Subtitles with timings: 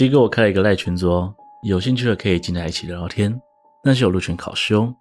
[0.00, 1.30] 西哥，我开了一个赖群组，
[1.62, 3.38] 有兴趣的可以进来一起聊聊天。
[3.84, 4.94] 但是有入群考试哦，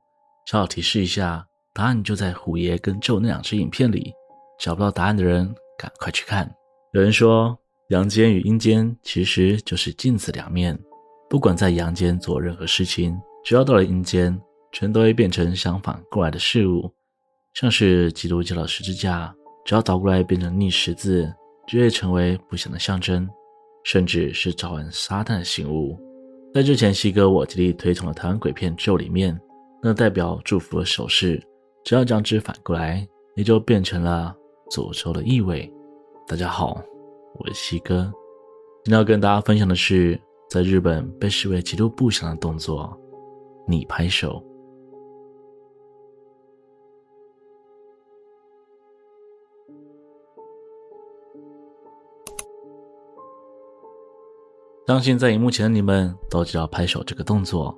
[0.45, 4.11] 小小提示一下，答案就在虎爷跟咒那两支影片里。
[4.59, 6.53] 找不到答案的人，赶快去看。
[6.91, 7.57] 有人说，
[7.91, 10.77] 阳间与阴间其实就是镜子两面，
[11.29, 14.37] 不管在阳间做任何事情，只要到了阴间，
[14.73, 16.93] 全都会变成相反过来的事物。
[17.53, 21.33] 像是基督教的十字架，只要倒过来变成逆十字，
[21.69, 23.25] 就会成为不祥的象征，
[23.83, 25.97] 甚至是召唤撒旦的信物。
[26.53, 29.39] 在之前，西哥我极力推崇的台湾鬼片《咒》里面，
[29.81, 31.41] 那代表祝福的手势，
[31.83, 34.35] 只要将之反过来，也就变成了
[34.71, 35.71] 诅咒的意味。
[36.27, 36.81] 大家好，
[37.35, 38.11] 我是西哥，
[38.83, 40.19] 今天要跟大家分享的是，
[40.49, 42.97] 在日本被视为极度不祥的动作——
[43.67, 44.43] 逆拍手。
[54.89, 57.77] 相信在荧幕前的你们都知道拍手这个动作。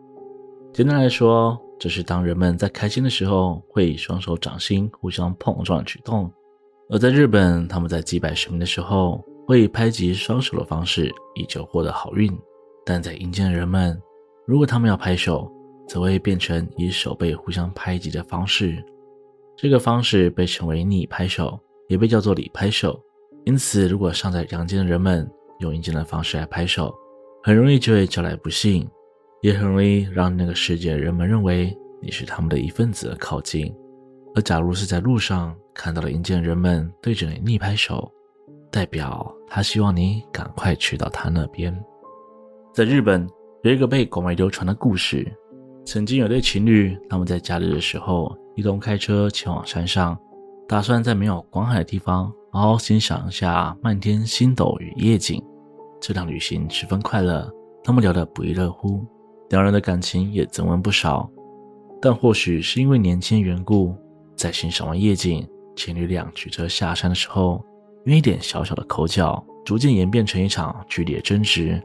[0.72, 6.32] 简单来说，这是当人们在开心的时候，会以双手掌心互相碰撞的举动。
[6.90, 12.32] 而在日本，他们在祭拜神明的时候，会以拍击双手的方式，以求获得好运。
[12.86, 14.02] 但在阴间的人们，
[14.48, 15.52] 如果他们要拍手，
[15.90, 18.82] 则会变成以手背互相拍击的方式。
[19.58, 22.98] 这个方式被称为逆拍手，也被叫做礼拍手。
[23.44, 26.96] 因此，如果尚在阳间的人们用阴间的方式来拍手，
[27.44, 28.88] 很容易就会招来不幸，
[29.42, 33.74] 也很容易让那个世界人们认为你是他们的一份子而靠近。
[34.36, 38.12] 而假如是在路上看到了阴间人们对着你逆拍手，
[38.72, 41.76] 代表他希望你赶快去到他那边。
[42.74, 43.28] 在日本
[43.64, 45.30] 有一个被广为流传的故事，
[45.84, 50.16] 曾经有对情侣，他们在假日的时候一同开车前往山上，
[50.68, 55.44] 打算在没有广海的地方好好欣赏一下漫天星斗与夜景。
[56.02, 57.48] 这趟旅行十分快乐，
[57.84, 59.06] 他们聊得不亦乐乎，
[59.52, 61.30] 两人的感情也增温不少。
[62.02, 63.96] 但或许是因为年轻缘故，
[64.36, 67.64] 在欣赏完夜景，情侣俩举车下山的时候，
[68.04, 71.80] 因为一点小小的口角，逐渐演变成一场剧烈争执。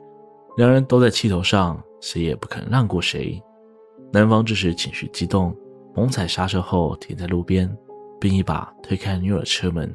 [0.56, 3.38] 两人都在气头上，谁也不肯让过谁。
[4.14, 5.54] 男方这时情绪激动，
[5.94, 7.70] 猛踩刹车后停在路边，
[8.18, 9.94] 并一把推开女友的车门：“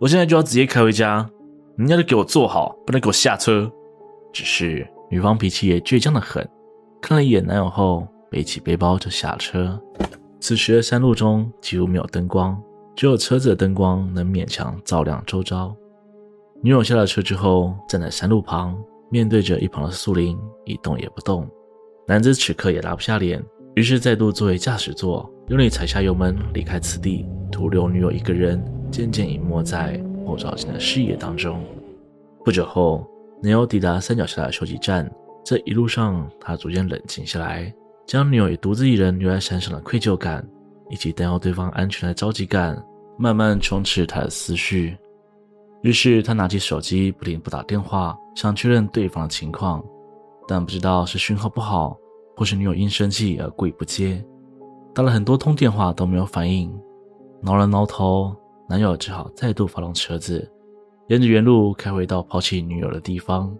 [0.00, 1.30] 我现在就要直接开回家。”
[1.76, 3.70] 人家就给我坐好，不能给我下车。
[4.32, 6.46] 只是女方脾气也倔强的很，
[7.02, 9.78] 看了一眼男友后，背起背包就下车。
[10.40, 12.58] 此时的山路中几乎没有灯光，
[12.94, 15.74] 只有车子的灯光能勉强照亮周遭。
[16.62, 18.74] 女友下了车之后，站在山路旁，
[19.10, 21.46] 面对着一旁的树林，一动也不动。
[22.08, 23.42] 男子此刻也拉不下脸，
[23.74, 30.02] 于是再度坐回驾驶座，用力踩下油门离开此地，徒留女友一个人渐渐隐没在。
[30.26, 31.62] 后照镜的视野当中，
[32.44, 33.06] 不久后，
[33.42, 35.10] 男友抵达山脚下的休息站。
[35.44, 37.72] 这一路上，他逐渐冷静下来，
[38.04, 40.44] 将女友也独自一人留在山上的愧疚感，
[40.90, 42.84] 以及担忧对方安全的着急感，
[43.16, 44.96] 慢慢充斥他的思绪。
[45.82, 49.80] 于是，他拿起手机，不停拨打电话，想确认对方的情况，
[50.48, 51.96] 但不知道是讯号不好，
[52.36, 54.20] 或是女友因生气而故意不接。
[54.92, 56.76] 打了很多通电话都没有反应，
[57.40, 58.34] 挠了挠头。
[58.68, 60.50] 男友只好再度发动车子，
[61.08, 63.56] 沿着原路开回到抛弃女友的地方。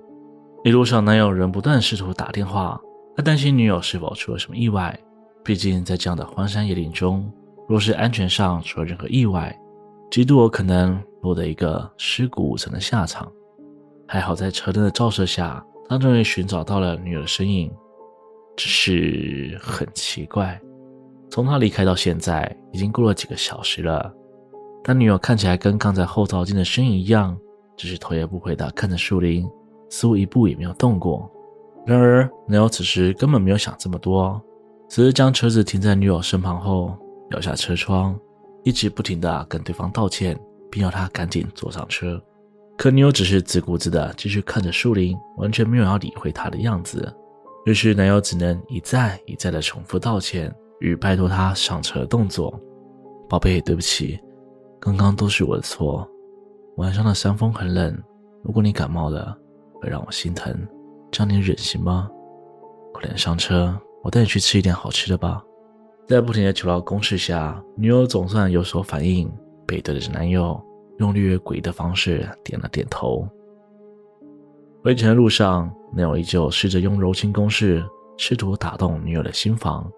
[0.64, 2.80] 一路上，男友仍不断试图打电话，
[3.16, 4.98] 他担心女友是否出了什么意外。
[5.44, 7.32] 毕竟，在这样的荒山野岭中，
[7.68, 9.56] 若是安全上出了任何意外，
[10.10, 13.30] 极度有可能落得一个尸骨无存的下场。
[14.08, 17.72] 还好，在车灯的照射下，他终于寻找到了女友的身影。
[18.56, 20.58] 只是很奇怪，
[21.30, 24.12] 从他离开到现在，已经过了几个小时了。
[24.88, 27.36] 但女友看起来跟刚才后照镜的身影一样，
[27.76, 29.44] 只是头也不回的看着树林，
[29.90, 31.28] 似乎一步也没有动过。
[31.84, 34.40] 然而，男友此时根本没有想这么多，
[34.88, 36.96] 只是将车子停在女友身旁后，
[37.32, 38.16] 摇下车窗，
[38.62, 40.38] 一直不停的跟对方道歉，
[40.70, 42.22] 并要她赶紧坐上车。
[42.78, 47.12] 可女友只是自顾自的继续看着树林，完全没有要理会他的样子。
[47.64, 52.56] 于是，男友只能一再一再的重复道歉与拜托她上车的动作。
[53.28, 54.16] 宝贝，对不起。
[54.80, 56.08] 刚刚都是我的错。
[56.76, 57.96] 晚上的山风很冷，
[58.42, 59.36] 如果你感冒了，
[59.74, 60.54] 会让我心疼，
[61.10, 62.10] 这样你忍心吗？
[62.92, 65.42] 快点上车，我带你去吃一点好吃的吧。
[66.06, 69.30] 在不停的求饶攻势下，女友总算有所反应，
[69.66, 70.62] 背对着男友，
[70.98, 73.26] 用略诡异的方式点了点头。
[74.84, 77.84] 回程的路上，男友依旧试着用柔情攻势，
[78.18, 79.90] 试图打动女友的心房，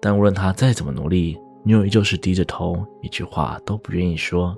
[0.00, 1.38] 但无论他再怎么努力。
[1.66, 4.56] 女友依旧是低着头，一句话都不愿意说。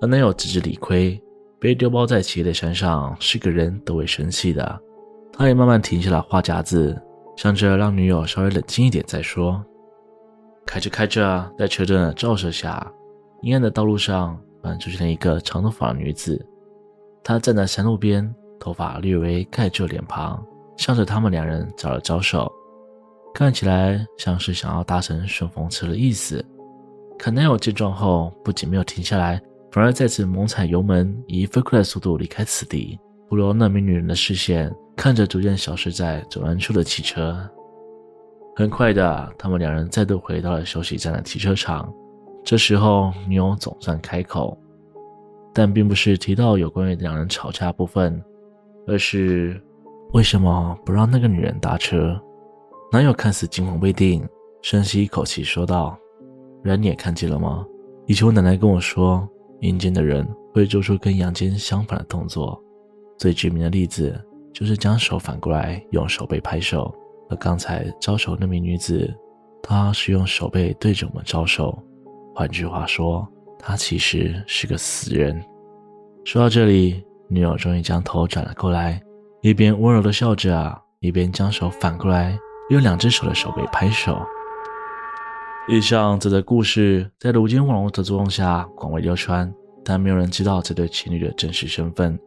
[0.00, 1.16] 而男友自知理亏，
[1.60, 4.80] 被丢包在漆黑的山上，是个人都会生气的。
[5.32, 7.00] 他也慢慢停下了话匣子，
[7.36, 9.64] 想着让女友稍微冷静一点再说。
[10.66, 12.84] 开着开着，在车灯的照射下，
[13.42, 16.44] 阴暗的道路上突然出现了一个长头发的女子。
[17.22, 20.44] 她站在山路边，头发略微盖住脸庞，
[20.76, 22.52] 向着他们两人招了招手，
[23.34, 26.44] 看起来像是想要搭乘顺风车的意思。
[27.18, 29.40] 可男友见状后，不仅没有停下来，
[29.72, 32.98] 反而再次猛踩油门，以飞快的速度离开此地，
[33.28, 34.72] 不留那名女人的视线。
[34.96, 37.38] 看着逐渐消失在转弯处的汽车，
[38.56, 41.88] 很快的，他们两人再度回到了休息站的停车场。
[42.44, 44.58] 这时候，女友总算开口，
[45.54, 48.20] 但并不是提到有关于两人吵架部分，
[48.88, 49.60] 而是
[50.12, 52.20] 为什么不让那个女人搭车？
[52.90, 54.26] 男友看似惊魂未定，
[54.62, 55.98] 深吸一口气说道
[56.64, 57.64] ：“然你也看见了吗？
[58.06, 59.28] 以前我奶奶跟我说，
[59.60, 62.62] 阴间的人会做出跟阳间相反的动作。
[63.18, 64.18] 最知名的例子。”
[64.50, 66.92] 就是将手反过来用手背拍手，
[67.30, 69.14] 而刚才招手那名女子，
[69.62, 71.80] 她是用手背对着我们招手。
[72.34, 75.40] 换句话说，她其实是个死人。
[76.24, 79.00] 说到这里，女友终于将头转了过来，
[79.42, 82.36] 一边温柔地笑着，一边将手反过来，
[82.70, 84.20] 用两只手的手背拍手。
[85.68, 89.52] 以上这则故事在如今网络的作用下广为流传，
[89.84, 92.18] 但没有人知道这对情侣的真实身份。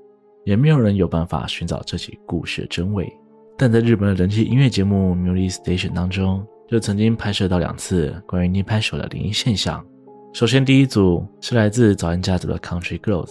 [0.43, 3.07] 也没有人有办法寻找这起故事的真伪，
[3.55, 9.85] 但在日本的人气音乐节目《Music Station》当中，就曾经拍摄到两次关于逆拍手的灵异现象。
[10.33, 13.29] 首先，第一组是来自早安家族的 Country Girls，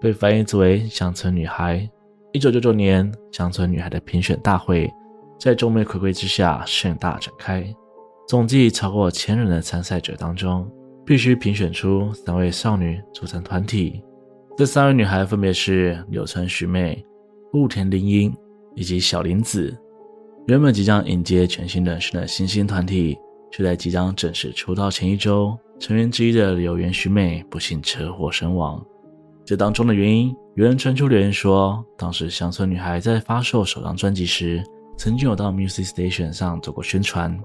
[0.00, 1.86] 被翻译作为乡村女孩。
[2.32, 4.90] 一九九九年，乡村女孩的评选大会
[5.38, 7.64] 在众目睽睽之下盛大展开，
[8.26, 10.68] 总计超过千人的参赛者当中，
[11.06, 14.02] 必须评选出三位少女组成团体。
[14.56, 17.04] 这三位女孩分别是柳村徐美、
[17.52, 18.34] 户田铃音
[18.74, 19.76] 以及小林子。
[20.48, 23.16] 原本即将迎接全新人生的新兴团体，
[23.52, 28.84] 却在即将正式出道前一周，成员之一的柳原徐美不幸车祸身亡。
[29.44, 34.62] 这当中的原因，有人传出留言说，当时乡村女孩在发售首张专辑时，
[34.98, 37.38] 曾经有到 Music Station 上做过宣传，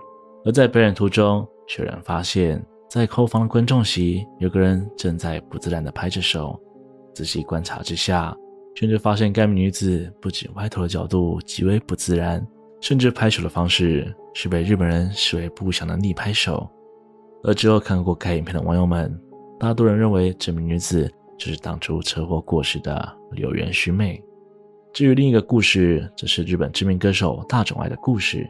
[0.43, 2.59] 而在表演途中，却然发现，
[2.89, 6.59] 在后方的观众席有个人正在不自然地拍着手。
[7.13, 8.35] 仔细观察之下，
[8.73, 12.43] 甚至发现该名女子不仅歪头的角度极为不自然，
[12.81, 16.67] 甚至拍手的方式是被日本人视为不祥的逆拍手。
[17.43, 19.15] 而之后看过该影片的网友们，
[19.59, 21.07] 大多人认为这名女子
[21.37, 24.19] 就是当初车祸过世的柳原须美。
[24.93, 28.47] 至于另一个故事，则是日本知名歌手大冢爱的故事。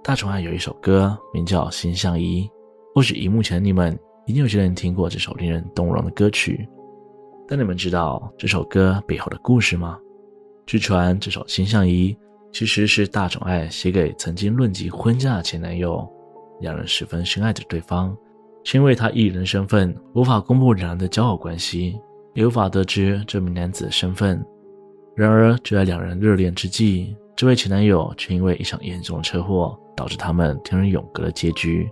[0.00, 2.48] 大冢爱有一首歌名叫《心相依》，
[2.94, 6.68] 或许荧幕前的你们一定有些人听过这首令人动容的歌曲。
[7.48, 9.98] 但你们知道这首歌背后的故事吗？
[10.66, 12.14] 据传，这首《心相依》
[12.52, 16.08] 其实是大冢爱写给曾经论及婚嫁的前男友，
[16.60, 18.16] 两人十分深爱着对方，
[18.62, 21.98] 是因为他艺人身份无法公布两人的交往关系，
[22.34, 24.40] 也无法得知这名男子的身份。
[25.14, 31.88] 然而，就在两人热恋之际，这位前男友却因为一场严重的车祸，导致他们天人永隔的结局。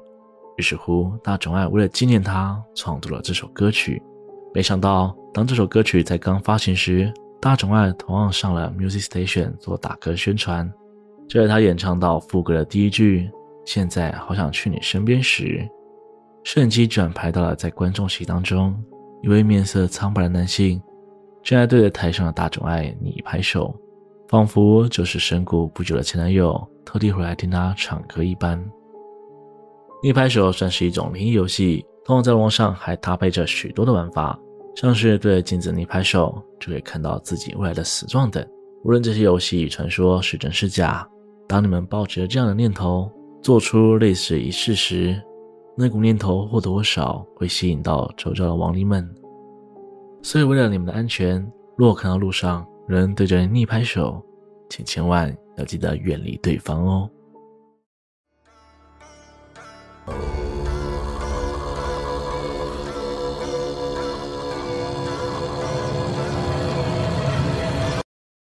[0.57, 4.03] 于是乎，大冢爱为了纪念他，创作了这首歌曲。
[4.55, 10.71] 没想到，当这首歌曲在刚发行时，大冢爱同样上了 Music Station 做打歌宣传。
[11.29, 13.31] 就在他演唱到副歌的第一句
[13.65, 15.67] “现在好想去你身边”时，
[16.43, 18.75] 摄影机转拍到了在观众席当中
[19.23, 20.83] 一位面色苍白的男性，
[21.43, 23.75] 正在对着台上的大众爱逆拍手，
[24.29, 28.63] 仿佛就是身故不久的前男友特地回来听他唱歌一般。
[30.03, 31.85] 逆拍手算是一种灵异游戏。
[32.03, 34.37] 通常在网上还搭配着许多的玩法，
[34.75, 38.45] 像是对着镜子逆拍手就可以看到自己未来的死状等。
[38.83, 41.07] 无论这些游戏传说是真是假，
[41.47, 43.09] 当你们抱着这样的念头
[43.43, 45.21] 做出类似仪式时，
[45.77, 49.09] 那股念头或多或少会吸引到周遭的亡灵们。
[50.23, 51.45] 所以为了你们的安全，
[51.77, 54.25] 若看到路上有人对着你逆拍手，
[54.69, 57.11] 请千万要记得远离对方哦。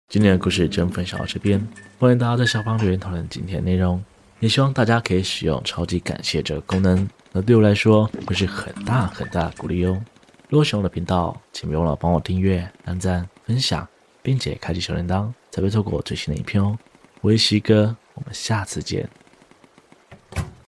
[0.08, 1.66] 今天的故事就分享到这边，
[1.98, 4.04] 欢迎大家在下方留言讨论今天的内容，
[4.40, 10.02] 也希望大家可以使用超级感谢这个功能，那对我来说会是很大很大的鼓励哦。
[10.50, 13.86] 如果喜欢我的频道，请别忘了帮我订阅、点赞、分享，
[14.20, 16.76] 并且开启小铃铛，才不会错过最新的影片哦。
[17.20, 19.08] 我是西哥，我们下次见。